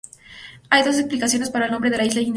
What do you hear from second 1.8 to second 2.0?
de